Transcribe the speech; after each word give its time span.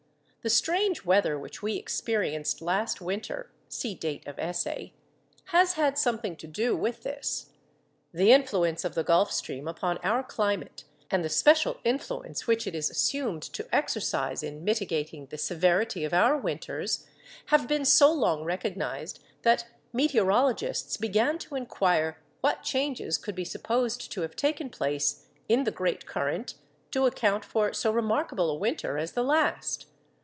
The 0.43 0.49
strange 0.49 1.05
weather 1.05 1.37
which 1.37 1.61
we 1.61 1.75
experienced 1.75 2.63
last 2.63 2.99
winter 2.99 3.51
(see 3.69 3.93
date 3.93 4.25
of 4.27 4.39
essay) 4.39 4.91
has 5.53 5.73
had 5.73 5.99
something 5.99 6.35
to 6.37 6.47
do 6.47 6.75
with 6.75 7.03
this. 7.03 7.51
The 8.11 8.31
influence 8.31 8.83
of 8.83 8.95
the 8.95 9.03
Gulf 9.03 9.31
Stream 9.31 9.67
upon 9.67 9.99
our 9.99 10.23
climate, 10.23 10.83
and 11.11 11.23
the 11.23 11.29
special 11.29 11.77
influence 11.83 12.47
which 12.47 12.65
it 12.65 12.73
is 12.73 12.89
assumed 12.89 13.43
to 13.53 13.67
exercise 13.71 14.41
in 14.41 14.63
mitigating 14.63 15.27
the 15.27 15.37
severity 15.37 16.03
of 16.03 16.11
our 16.11 16.35
winters, 16.35 17.05
have 17.53 17.67
been 17.67 17.85
so 17.85 18.11
long 18.11 18.43
recognised 18.43 19.21
that 19.43 19.67
meteorologists 19.93 20.97
began 20.97 21.37
to 21.37 21.53
inquire 21.55 22.17
what 22.39 22.63
changes 22.63 23.19
could 23.19 23.35
be 23.35 23.45
supposed 23.45 24.11
to 24.11 24.21
have 24.21 24.35
taken 24.35 24.71
place 24.71 25.27
in 25.47 25.65
the 25.65 25.71
great 25.71 26.07
current 26.07 26.55
to 26.89 27.05
account 27.05 27.45
for 27.45 27.73
so 27.73 27.91
remarkable 27.91 28.49
a 28.49 28.55
winter 28.55 28.97
as 28.97 29.11
the 29.11 29.21
last. 29.23 29.85